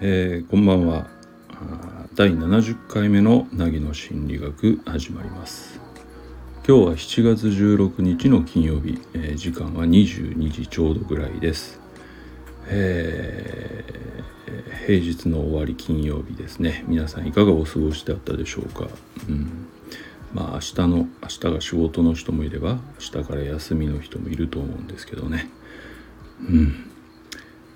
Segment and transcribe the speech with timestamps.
[0.00, 1.06] えー、こんばんは。
[2.14, 5.78] 第70回目の凪の心理学始まります。
[6.66, 11.78] 今日は7月16日の金曜日、えー、時間は22時ちょうどぐらいです、
[12.68, 16.84] えー、平日の終わり金曜日ですね。
[16.88, 18.88] 皆さんいかがお過ごしだったでしょうか、
[19.28, 19.66] うん、
[20.32, 22.78] まあ明日の明日が仕事の人もいれば
[23.14, 25.48] 明日から休みの人もいると思うんですけどね。
[26.40, 26.90] うん。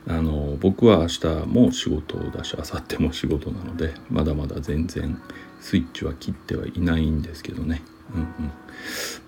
[0.06, 5.18] あの僕は明日も仕事だし明後日も仕事なのでまだまだ全然
[5.60, 7.82] スイッチは切ってはいないんですけどね、
[8.14, 8.52] うんうん、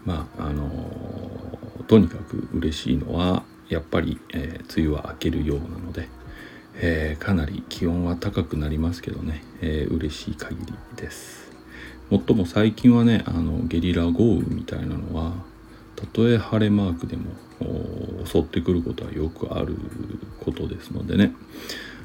[0.05, 0.69] まああの
[1.87, 6.09] とにかく嬉しいのはやっぱり、えー、梅雨は明けるようなので、
[6.75, 11.46] えー、かなり気温は高くなりますけどね、えー、嬉しい限りです。
[12.11, 15.33] もっとも最近はねあのゲリラ豪雨みたいなのは
[15.97, 17.25] たとえ晴れマークでも
[18.25, 19.77] 襲ってくることはよくある
[20.41, 21.33] ことですのでね。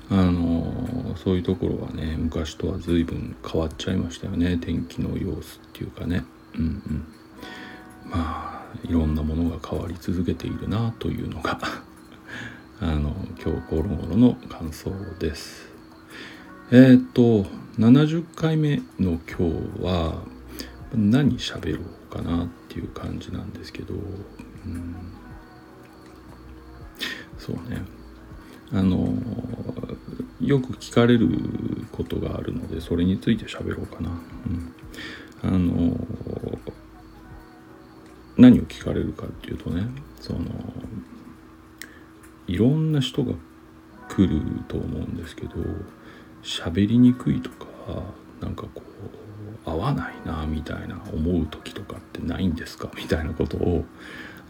[0.10, 4.58] あのそういうところはね昔とは随分変わっちゃいましたよね。
[4.58, 6.26] 天気の様子っていうかね。
[6.56, 7.06] うんうん。
[8.10, 11.60] まあいろんなものが変わり続けているなというのが
[12.82, 15.71] あの今日ころごろの感想です。
[16.74, 17.44] えっ、と
[17.80, 20.24] 70回目の今日は
[20.96, 23.98] 何喋ろうかなっていう感じなんですけど、う
[24.70, 24.96] ん、
[27.38, 27.84] そうね。
[28.72, 29.14] あの
[30.40, 31.28] よく聞かれる
[31.92, 34.74] ことがあるのでそれについて喋ろうかな、うん、
[35.44, 35.98] あの
[38.38, 39.84] 何を聞かれるかっていうとね
[40.22, 40.40] その
[42.48, 43.34] いろんな人が
[44.08, 45.52] 来ると思うんですけど
[46.44, 47.66] 喋りにくいとか
[48.42, 48.81] なんかこ
[49.66, 53.86] う合わないなみたいな思う時とかってないんですかみたいなことを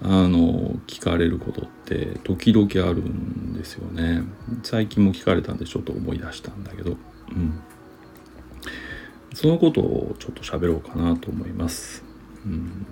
[0.03, 4.23] あの聞かれることって時々あるんですよね。
[4.63, 6.97] 最近も聞かれたんでちょっと思い出したんだけど。
[7.31, 7.59] うん。
[9.33, 12.03] そのことをちょっと喋ろうかなと思います、
[12.45, 12.85] うん、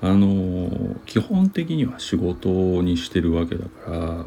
[0.00, 2.48] あの基本的には仕事
[2.82, 4.24] にしてるわけだから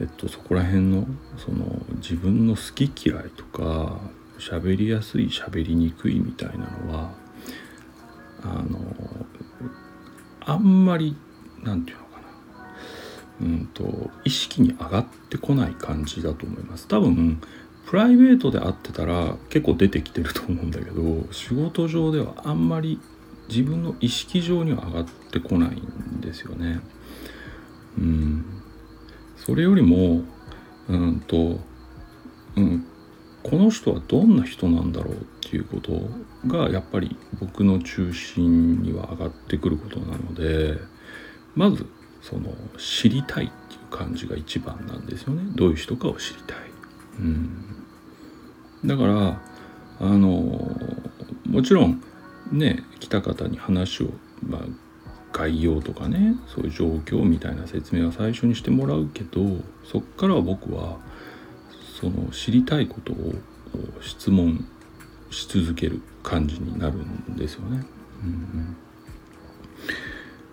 [0.00, 4.00] えっとそこら辺のその自分の好き嫌いとか
[4.38, 7.14] 喋りやすい喋りにくいみたいなのは
[8.42, 8.78] あの
[10.40, 11.16] あんまり
[11.62, 12.26] なんていうのかな。
[13.40, 16.86] うんと意識に上がってこない感じだと思います。
[16.88, 17.40] 多分
[17.86, 23.00] プライベートで会ってたら結構出てきてると思うんだけど仕事上ではあんまり
[23.48, 26.80] 自分の意識上には上がってこないんですよね。
[27.98, 28.57] うん。
[29.44, 30.22] それよりも
[30.88, 31.58] うんと
[32.56, 32.86] うん
[33.42, 36.02] この人はどんな人なんだろうっていうこと
[36.46, 40.78] がやっぱり僕の中心には上がってくることなので
[41.54, 41.86] まず
[42.20, 46.58] その知りたいっていう感じが一番なんですよねどういう人かを知りたい。
[47.20, 47.84] うん、
[48.84, 49.40] だから
[50.00, 50.28] あの
[51.46, 52.02] もちろん
[52.52, 54.10] ね来た方に話を、
[54.42, 54.60] まあ、
[55.38, 59.40] 概要とかねそういう状況みたいな説明は最初にしてもらうけど
[59.84, 60.98] そっからは僕は
[62.00, 63.34] その知りたいことを
[64.00, 64.66] 質問
[65.30, 67.84] し続ける感じになるんですよね。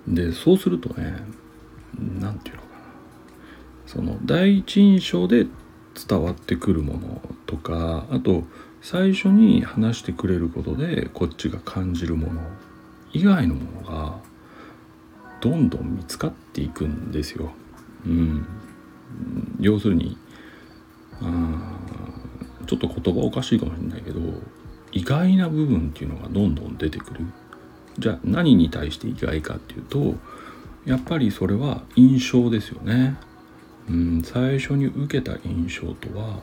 [0.07, 1.17] うん、でそうするとね
[2.19, 2.83] 何て言うのかな
[3.87, 5.47] その第一印象で
[6.07, 8.43] 伝わってくるものとかあと
[8.81, 12.41] 最初に話してくれることでこっちが感じるもの
[13.13, 14.34] 以外のものが
[15.41, 17.51] どんどん見つかっていくんですよ。
[18.05, 18.45] うん、
[19.59, 20.17] 要するに
[22.67, 24.19] ちょっと言葉おかしいかもしれないけど
[24.91, 27.25] 意外な部分っていうのがどんどん出てくる。
[27.97, 30.15] じゃあ何に対して意外かっていうと
[30.85, 33.17] やっぱりそれは印象ですよね、
[33.89, 36.41] うん、最初に受けた印象とは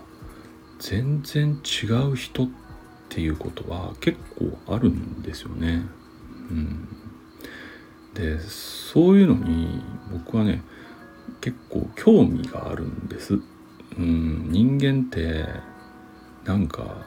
[0.78, 2.48] 全然違う人っ
[3.08, 5.82] ていうことは結構あるんですよね、
[6.50, 6.88] うん、
[8.14, 9.82] でそういうのに
[10.12, 10.62] 僕はね
[11.40, 13.40] 結構興味があるんです
[13.98, 15.46] うん、人間って
[16.44, 17.04] なんか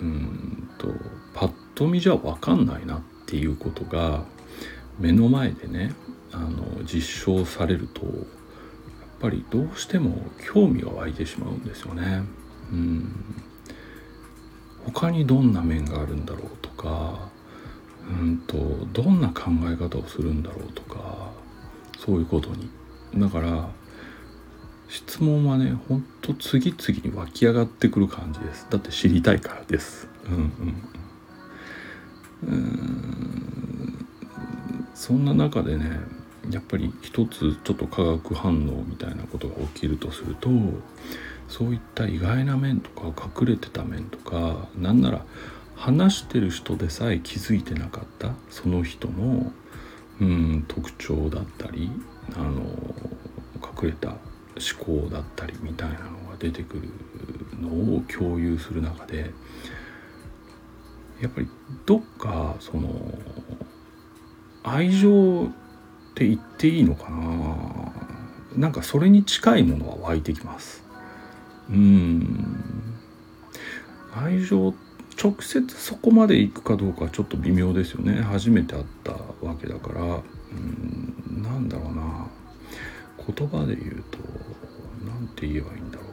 [0.00, 0.88] うんと
[1.34, 4.24] パッと見じゃ分かんないなっていうことが
[4.98, 5.94] 目の前でね
[6.32, 8.14] あの実証されるとやっ
[9.20, 10.18] ぱりどうしても
[10.52, 12.22] 興味が湧いてしまうんですよね。
[12.72, 13.44] うん
[14.84, 17.28] 他にどんな面があるんだろうとか
[18.08, 18.56] うんと
[18.92, 21.32] どんな考え方をするんだろうとか
[21.98, 22.68] そういうことに。
[23.16, 23.68] だから
[24.88, 28.66] 質問はねほんと次々に湧き上がってくる感じです。
[28.70, 30.08] だって知りたいからです。
[30.26, 30.52] うんうん
[32.48, 34.06] うん。
[34.94, 36.00] そんな中でね
[36.50, 40.48] やっぱり一つちょっと化学反応みたいなことが起きるとすると
[41.48, 45.24] そういった意外な面とか隠れてた面とかなんなら
[45.76, 48.32] 話してる人でさえ気づいてなかった？
[48.50, 49.52] その人の、
[50.20, 51.90] うん、特徴だったり
[52.34, 52.62] あの
[53.62, 54.18] 隠れた思
[55.02, 56.88] 考だったりみたいなのが出てくる
[57.60, 59.30] のを共有する中で
[61.20, 61.48] やっぱり
[61.84, 62.90] どっかその
[64.62, 65.48] 愛情っ
[66.14, 67.92] て言っていいのかな？
[68.56, 70.82] なんかそれに近いものは湧いてきます。
[71.68, 72.94] うん。
[74.14, 74.74] 愛情
[75.22, 78.22] 直接そこまで行くかどうかちょっと微妙ですよね。
[78.22, 79.12] 初めて会った
[79.46, 80.02] わけだから。
[80.02, 82.26] うんなんだろうな。
[83.34, 84.18] 言葉で言うと
[85.04, 86.04] 何て言えばいいんだろ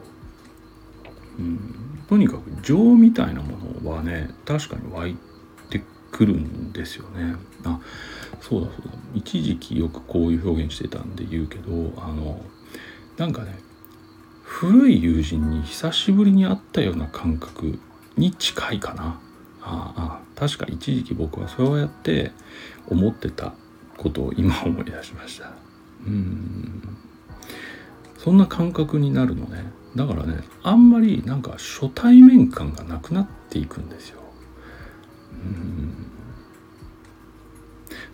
[1.38, 1.42] う。
[1.42, 5.16] うんとにかく情みたいなものはね確かに湧い
[5.70, 7.36] てくるんですよね。
[7.64, 7.80] あ
[8.40, 8.92] そうだそうだ。
[9.14, 12.40] 一時期よくこういう表現してたんで言うけどあの
[13.16, 13.58] なんかね
[14.42, 17.78] 古い友人に久しぶりに会ったような感覚
[18.16, 19.20] に近いかな。
[19.66, 22.32] ああ確か一時期僕はそうやって
[22.88, 23.54] 思ってた
[23.96, 25.52] ことを今思い出しました。
[26.06, 26.96] うん。
[28.18, 29.64] そんな感覚になるのね。
[29.96, 34.20] だからねあんまりなんか初対面感がなくなっていくんですよ。
[35.32, 36.06] うん。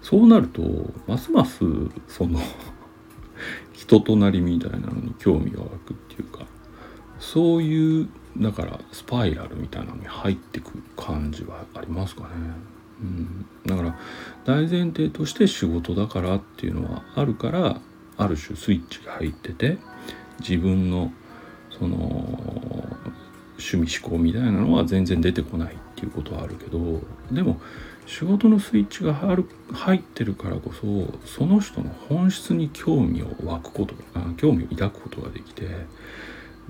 [0.02, 0.62] そうなると
[1.06, 1.60] ますます
[2.08, 2.40] その
[3.72, 6.46] 人となりみたいなのに興味が湧くっていうか
[7.18, 12.28] そういうだからスパイラルみたいなのに入ってく感じはありますかね。
[13.00, 13.98] うん、だから
[14.44, 17.80] 大前提として仕事だからっていうのはあるから
[18.18, 19.78] ある種スイッチが入ってて
[20.40, 21.10] 自分の
[21.78, 21.96] その
[23.58, 27.00] 趣味思考みたいなのは全然出てこないっていうことはあるけど
[27.30, 27.60] でも
[28.06, 30.82] 仕事のスイッチが入ってるからこそ
[31.26, 33.94] その人の本質に興味を湧くこと
[34.36, 35.68] 興味を抱くことができて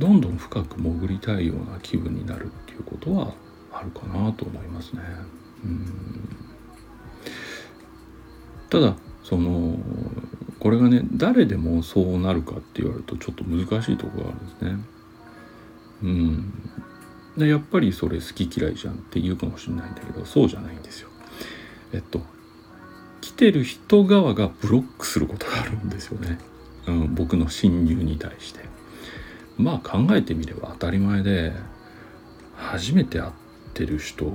[0.00, 3.34] どんどん深く潜りたいような気分になるっていうことは
[3.70, 5.02] あるかなと思いますね。
[5.64, 6.46] うん
[8.70, 8.94] ただ
[9.24, 9.76] その
[10.58, 14.76] これがね誰でもそうなるかって言われるとちょっと難しいところがあるんですね。
[16.02, 16.52] うん
[17.36, 21.10] でやっぱりそれ好き嫌いじゃんって言うかもしれないんだけどそうじゃないんですよ。
[21.92, 22.22] えっと
[23.20, 26.38] 来てる人側がブロックすることがあるんですよね、
[26.86, 28.69] うん、僕の侵入に対して。
[29.60, 31.52] まあ考えてみれば当たり前で
[32.56, 33.32] 初めて会っ
[33.74, 34.26] てる人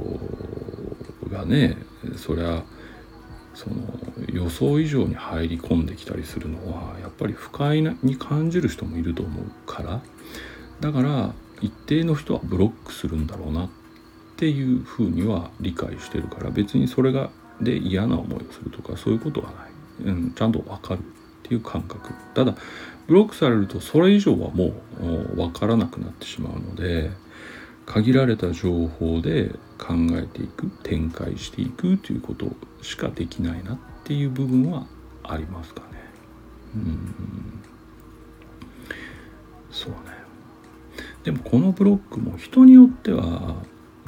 [1.29, 1.77] がね
[2.17, 2.63] そりゃ
[3.53, 3.75] その
[4.33, 10.01] 予想以上に入り込んできたりするのはやっぱり不快に感じる人もいると思うから
[10.81, 13.69] だから一定の人はブロックするんだろうなっ
[14.35, 17.29] ていうふうには理解してるから別にそれが
[17.61, 21.01] で嫌な思いをするとかそういうことはない、うん、ちゃんと分かる。
[21.45, 22.13] っていう感覚。
[22.33, 22.55] ただ
[23.07, 27.11] ブロックされるとそれ以上はもう分からなくなってしまうので
[27.85, 32.47] 限られた情報で考えていく展開していくということ
[32.81, 34.87] しかできないなっていう部分は
[35.23, 35.87] ありますかね。
[36.75, 37.13] うん。
[39.69, 39.97] そうね。
[41.23, 43.55] でもこのブロックも人によっては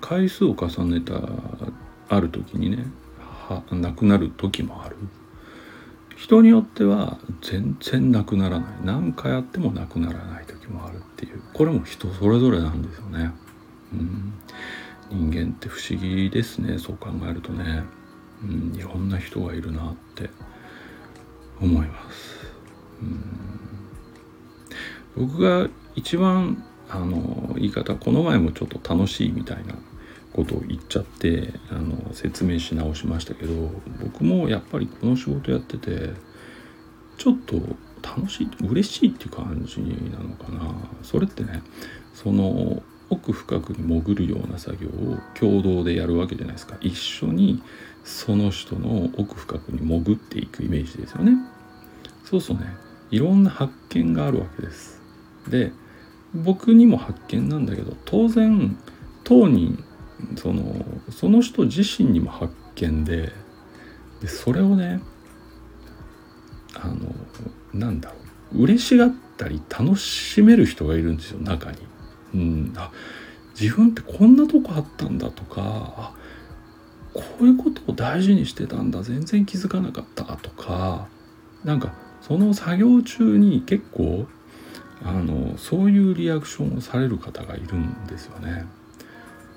[0.02, 1.20] 回数を重ねた
[2.10, 2.86] ある時にね
[3.20, 4.96] はなくなる時もある。
[6.18, 8.70] 人によっては全然なくならない。
[8.84, 11.42] 何回やってもなくならない時もあるっていう。
[11.54, 13.32] これも人それぞれなんですよね。
[13.94, 14.34] うん。
[15.12, 16.80] 人間って不思議ですね。
[16.80, 17.84] そう考えるとね、
[18.44, 20.32] うん、いろんな人がいるなって
[21.62, 22.48] 思います。
[23.04, 23.24] うん。
[25.28, 29.76] 僕が一番あの言い方この前もちょっと楽しいみたいな
[30.34, 33.72] ことを言っちゃってあの説明し直しましたけど
[34.04, 36.12] 僕もやっぱりこの仕事やってて
[37.18, 37.56] ちょっと
[38.04, 40.74] 楽しい嬉しいっていう感じなのかな。
[41.02, 41.64] それってね
[42.14, 46.78] その奥深くに潜るような作業を共同でやるわけじゃないですか。
[46.82, 47.64] 一緒に
[48.04, 51.34] その人の奥深くに潜っていくイメージですよね。
[52.24, 52.66] そうそうね
[53.10, 55.02] いろんな発見があるわけです。
[55.48, 55.72] で
[56.34, 58.78] 僕にも発見なんだけど当然
[59.24, 59.84] 当人
[60.36, 63.32] そのその人自身にも発見で
[64.22, 65.02] でそれをね
[66.74, 66.96] あの
[67.74, 68.16] なんだろ
[68.54, 71.78] う嬉しがったり楽しめる人がいるんですよ中に。
[72.34, 72.92] うん、あ
[73.60, 76.14] 自分ってこんなとこあったんだとかあ
[77.14, 81.08] こういうことを大事にしてたんだ全然気づかなかったとか
[81.64, 84.28] なんかその作業中に結構
[85.04, 88.66] あのそういうリアクションをされる方がいるんですよね。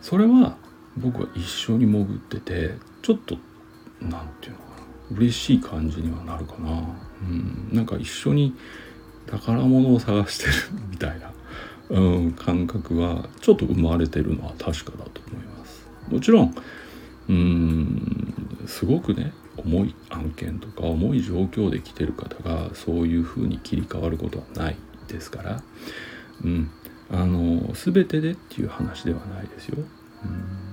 [0.00, 0.56] それは
[0.96, 3.36] 僕は一緒に潜っててちょっと
[4.00, 4.70] 何て言うのか
[5.10, 5.16] な。
[5.16, 6.82] 嬉しい感じにはなるかな、
[7.22, 8.54] うん、なんか一緒に
[9.26, 10.52] 宝物を探してる
[10.88, 11.32] みたいな、
[11.90, 15.88] うん、感覚はちょっと生まれてるのは確かだと思います。
[16.08, 16.54] もちろん
[17.28, 24.76] うんすごくね重い案件とか重い状況で来てる方がそういうふうに切り替わることはない
[25.08, 25.62] ですから、
[26.44, 26.70] うん、
[27.10, 29.78] あの全てでっていう話ではないですよ。
[30.24, 30.70] うん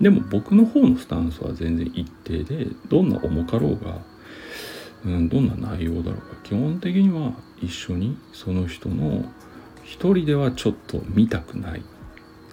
[0.00, 3.98] でも僕の方のスタンスは全然一定でどんな重かろうが、
[5.04, 9.26] うん、どんな内容だろうが基本的には一緒にその人の
[9.84, 11.82] 一人ではちょっと見たくない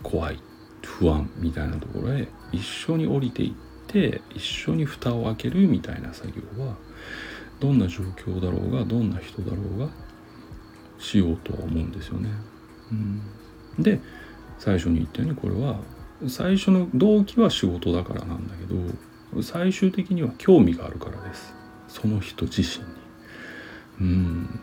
[0.04, 0.42] 怖い
[0.84, 3.54] 不安みたいなところへ一緒に降りていっ
[3.88, 6.75] て一緒に蓋を開けるみたいな作業は
[7.60, 9.89] どんな状況だろうがどんな人だろうが
[11.00, 12.30] しようとは思うんですよね。
[13.79, 14.00] で
[14.58, 15.79] 最初に言ったようにこれは
[16.27, 21.53] 最初の動機は仕事だからなんだけど最終的には興味があるからです。
[21.88, 22.91] その人自身に。
[24.00, 24.60] うん。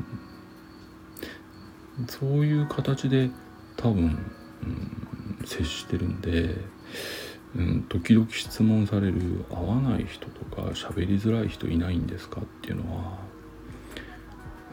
[2.08, 3.30] そういう形で
[3.76, 4.18] 多分、
[5.40, 6.56] うん、接してるんで、
[7.56, 13.18] うん、時々質問される合わない人とか喋りづらい人いないんですかっていうのは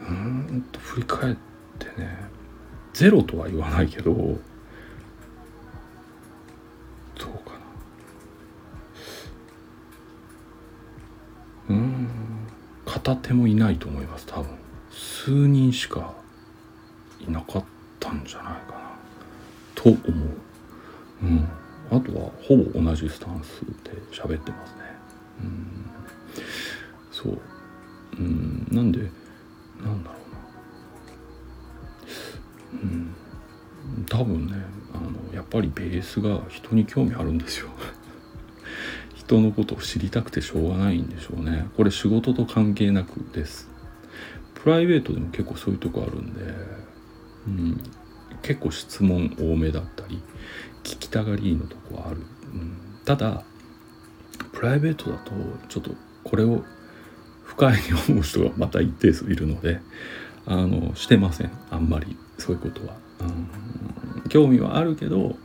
[0.08, 1.36] うんと振り返っ
[1.78, 2.18] てね
[2.92, 4.38] ゼロとは言わないけど
[11.68, 12.08] うん
[12.84, 14.46] 片手もいないと思います多分。
[14.90, 16.14] 数人しか
[17.26, 17.64] いなかっ
[17.98, 18.80] たんじゃないかな。
[19.74, 20.28] と思う。
[21.22, 21.48] うん。
[21.90, 24.80] あとはほぼ同じスタンスで喋ってますね。
[25.40, 25.86] うん。
[27.10, 27.38] そう。
[28.18, 28.66] うん。
[28.70, 29.10] なんで
[32.72, 33.14] うん。
[34.08, 34.54] 多分ね
[34.94, 37.68] あのやっぱりベースが人に興味あるんですよ。
[39.14, 41.68] 人のことを知りたくてしょうがないんでしょうね。
[41.76, 43.68] これ仕事と関係なくです。
[44.54, 46.40] プライベートでも結構そういうとこあるんで、
[47.48, 47.80] うん、
[48.42, 50.22] 結構質問多めだったり
[50.84, 52.18] 聞きたがりのとこはある、
[52.54, 53.42] うん、ただ
[54.52, 55.32] プライベートだと
[55.68, 55.90] ちょっと
[56.22, 56.62] これを
[57.42, 59.80] 不快に思う人がまた一定数いるので
[60.46, 61.50] あのしてません。
[61.70, 62.16] あんまり。
[62.38, 65.36] そういうことは、うん、興味はあるけど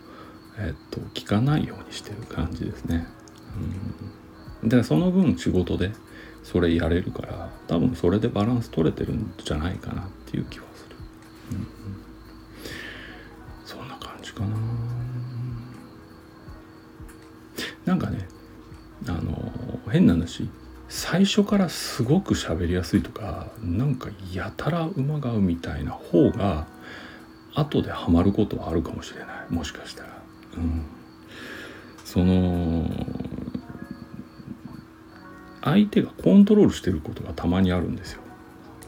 [0.58, 3.08] えっと聞かないようにしてる感じですね。
[4.64, 5.92] うん、でその分仕事で
[6.44, 10.96] それやれるから多分それでバランス取れてるんじゃないかなっていう気はする、
[11.52, 11.68] うん、
[13.66, 14.56] そんな感じかな。
[17.86, 18.28] なんかね
[19.08, 20.50] あの変な話
[20.90, 26.68] 最初からすごく喋りやすいとかなんかやたら馬が合うみたいな方が
[27.60, 30.22] 後でハマることはあるかもしれないもしかしたら。
[30.58, 30.86] うん
[32.08, 32.90] その
[35.62, 38.22] 相手がコントロールしてることがたまにあるんですよ。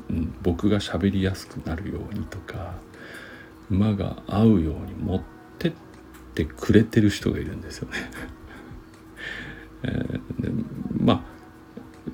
[0.10, 2.76] うん、僕が喋りやすくなるようにとか
[3.70, 5.22] 馬が合うように持っ
[5.58, 5.74] てっ
[6.34, 7.98] てくれてる人がいるんですよね。
[9.84, 10.66] えー、
[11.04, 11.22] まあ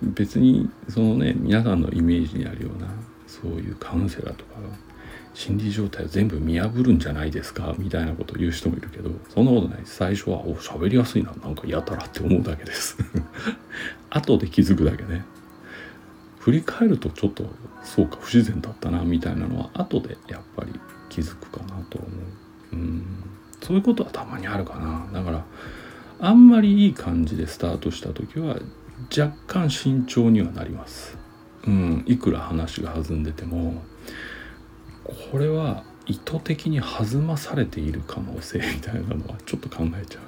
[0.02, 2.88] 別にそのね皆さんのイメージにあるような
[3.28, 4.56] そういうカウンセラーとか
[5.36, 9.82] 心理状態を全部見破るんじゃないですかみたいなことを言う人もいるけどそんなことない。
[9.84, 11.34] 最初はお喋りやすいな。
[11.44, 12.98] なんかやたらって思うだけです。
[14.10, 15.26] 後で気づくだけね。
[16.40, 17.50] 振り返るとちょっと
[17.84, 20.72] そうか不自然だったなみたいなのは後でやっぱり
[21.10, 22.08] 気づくかなと思
[22.72, 22.76] う。
[22.76, 23.06] うん。
[23.62, 25.06] そういうことはたまにあるかな。
[25.12, 25.46] だから
[26.22, 28.60] あんまりいい感じでスタートした時は
[29.16, 31.18] 若干慎重にはなります。
[31.68, 32.06] うん。
[32.08, 33.84] いくら話が弾んでても
[35.32, 40.20] これは意図的に弾まされている可能性みたいなのはちょっと考えちゃ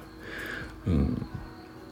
[0.86, 0.90] う。
[0.90, 1.26] うん、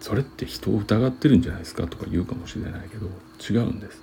[0.00, 3.08] それって人を疑ってるんじゃないですかとか言うかもしれないけど
[3.50, 4.02] 違うんです。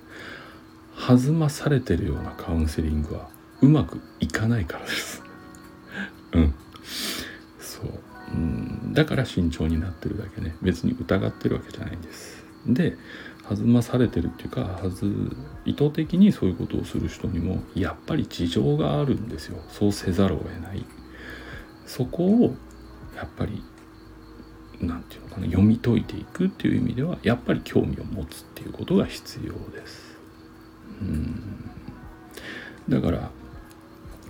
[0.96, 3.28] 弾まされてるようなカウンセリングは
[3.60, 5.22] うまくいかないからです。
[6.32, 6.54] うん。
[7.58, 7.90] そう。
[8.32, 10.56] うん、だから慎重になってるだけね。
[10.62, 12.43] 別に疑ってるわけじゃないんです。
[12.66, 12.96] で、
[13.48, 15.06] 弾まされてるっていうかはず
[15.66, 19.62] 意図的にそういうことをする人にもやっぱり事情があるんですよ。
[19.68, 20.84] そうせざるを得ない。
[21.86, 22.54] そこを
[23.14, 23.62] やっぱり
[24.80, 30.16] 何て言うのかな読み解いていくっていう意味ではやっぱり興味を持つっていうことが必要です。
[31.02, 31.70] うん。
[32.88, 33.30] だから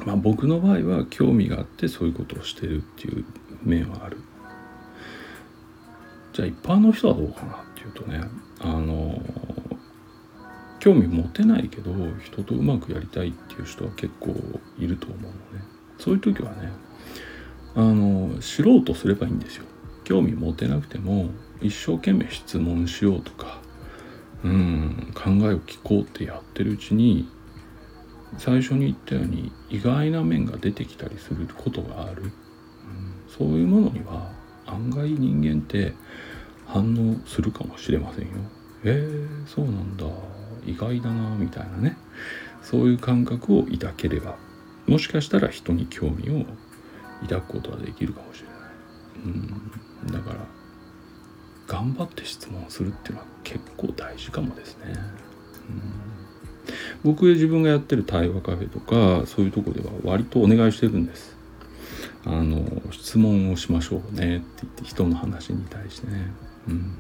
[0.05, 3.25] まあ僕の場合は興味があってそういうことをしてるっていう
[3.63, 4.19] 面はある。
[6.33, 7.74] じゃあ一般の人はどうかな。
[7.87, 8.21] いうとね
[8.61, 9.21] あの
[10.81, 14.35] 興味持てないけど人とうまくやりたいっていう人は結構
[14.79, 15.35] いると思うのね。
[15.99, 16.71] そういう時はね
[17.75, 19.65] あの知ろうとすればいいんですよ。
[20.05, 23.63] 興味持てなくても一生懸命質問しようとか、
[24.43, 27.27] うん考えを聞こうってやってるうちに
[28.37, 32.31] 最初に言ったように意外な面が出てきたりすることがある、うん、
[33.29, 34.33] そういうものには
[34.67, 35.95] 案外人間って
[36.67, 38.33] 反応するかもしれませんよ。
[38.85, 40.05] えー、そうなんだ
[40.67, 41.97] 意外だなみたいなね
[42.63, 44.37] そういう感覚を抱ければ
[44.87, 46.45] もしかしたら人に興味を
[47.23, 48.59] 抱くことはできるかもしれない。
[50.05, 50.47] うん、だから
[51.67, 54.95] 頑張って質問するっていうのは結構大事かもですね。
[55.69, 56.15] うん
[57.03, 61.37] 僕自分がやってる対話カフェとかそういうとこでは割とお願いしてるんです。
[62.25, 66.33] あの質問をしましょうねって言って人の話に対してね。
[66.69, 66.97] うん。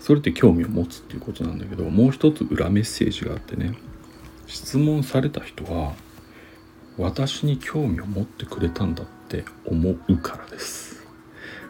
[0.00, 3.78] それって興味を持つっていうことなんだけどもう一つ裏メッセージがあってね。
[4.46, 5.94] 質問された人は
[6.96, 11.06] 私に興味を持ってくれたんだって思うからです。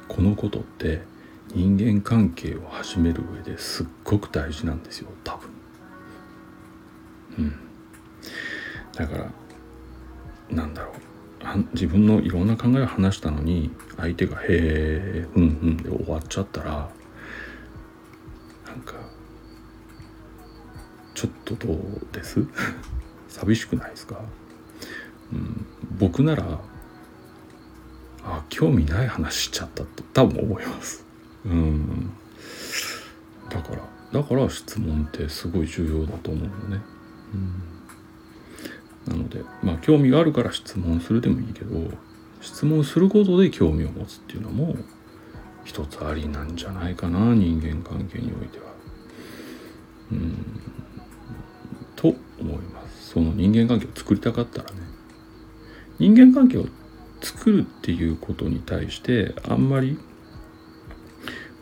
[0.07, 1.03] このことって
[1.55, 5.09] 人間関係を始める上ですっごく大事なんですよ。
[5.25, 5.51] 多分。
[7.39, 7.55] うん。
[8.95, 9.31] だから
[10.51, 11.08] なんだろう。
[11.73, 16.91] 自分のいろんな考えを話したのに相手が「へえうんうん」で終わっちゃったら
[18.67, 18.95] なんか
[21.15, 22.45] ちょっとどうです？
[23.29, 24.21] 寂しくないですか、
[25.33, 25.67] うん、
[25.99, 26.61] 僕なら
[28.25, 31.05] あ興味ない話しちゃったって多分思います。
[31.45, 32.11] うん。
[33.49, 36.83] だからだから質問ってすごい重要だと思うのね。
[37.35, 37.63] うん、
[39.29, 41.91] のでまあ興味があるから質問するでもいいけど
[42.41, 44.77] 質問することで興味を持つっていうのも
[45.65, 48.65] 一つありなんじゃないかな人間関係においては。
[50.13, 50.63] うん
[51.97, 54.81] と思いますその人間関係を作りたかったらね
[55.99, 56.67] 人間関係を
[57.21, 59.99] 作るっていうことに対してあんまり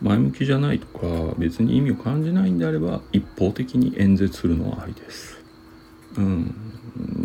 [0.03, 5.43] 前向きじゃないとか別に意味を感じないんであれば一方的に演説するのはありです。
[6.19, 6.55] うん、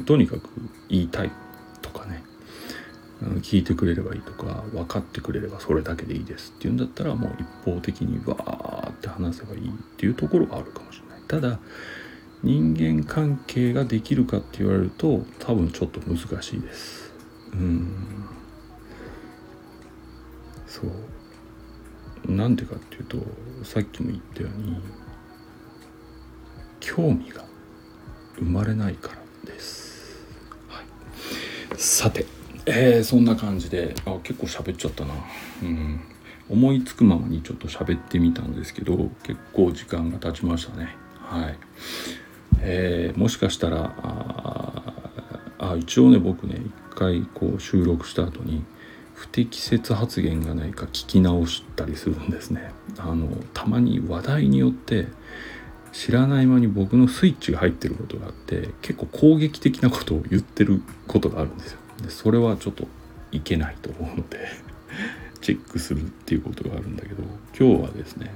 [0.06, 0.50] とにかく
[0.89, 1.32] 言いたい
[1.82, 2.24] とかね。
[3.41, 11.22] 聞いてくれればいいとか分かってくれればそれだけでいいですっていうんだったらもう一方的にわーって話せばいいっていうところがあるかもしれない。
[11.28, 11.60] ただ
[12.41, 17.13] 人間関係ができるかって言われると多分ちょっと難しいです。
[17.54, 18.26] うん。
[20.65, 20.82] そ
[22.28, 22.32] う。
[22.32, 23.17] なんでかっていうと
[23.63, 24.82] さっきも言ったように
[26.80, 27.45] 興味が
[28.38, 29.20] 生まれないから。
[29.45, 30.25] です、
[30.67, 30.86] はい、
[31.77, 32.25] さて、
[32.65, 35.13] えー、そんな感じであ結構喋っちゃったな。
[35.63, 36.01] うん。
[36.49, 40.95] 思いつくままにちょっと喋ってみたんですけど結構時間が経ちましたね。
[41.17, 41.58] はい。
[42.60, 48.63] えー、もしかしたらあ一応ね僕ね一回こう収録した後に
[49.15, 52.71] 不適切発言がないか聞き直したりするんですね。
[52.97, 55.08] あのたまに話題によって
[55.91, 61.80] 知らない間に僕のスイッチが入ってることがあって結構攻撃的なことを言ってることがあるんですよ。
[62.01, 62.88] でそれはちょっと
[63.32, 64.39] いけないと思うので
[65.41, 67.23] チェックするっていうことがあるんだけど
[67.58, 68.32] 今日はですね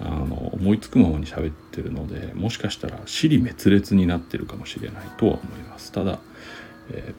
[0.00, 5.92] あの思いつくままに喋ってるのでもしかしたら尻滅裂になってるかもしれないとは思います。
[5.92, 6.18] ただ、
[6.90, 7.14] え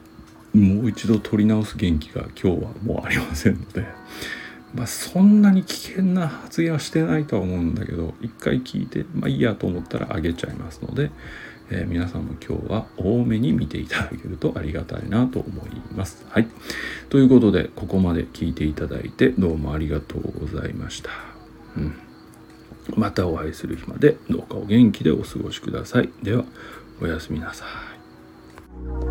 [0.54, 3.86] ー、もう一度取り直す元気が今日はもうありませんので。
[4.74, 11.10] まあ、そんなに危険な発言はしてないとは思うんだけど一回聞いてまあいいやと思ったらあげちゃいますので、
[11.70, 16.24] えー、皆さんも今日は多めに見ていただけるとありがたいなと思います。
[16.28, 16.46] はい。
[17.08, 21.10] ということでここまで聞いていただいてどうもありがとうございました。
[21.76, 21.94] うん。
[22.96, 26.10] またお会いする日までどうかお元気でお過ごしください。
[26.22, 26.44] では
[27.00, 27.64] おやすみなさ
[29.06, 29.09] い。